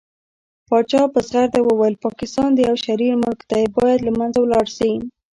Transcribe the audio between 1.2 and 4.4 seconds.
ځغرده وويل پاکستان يو شرير ملک دى بايد له منځه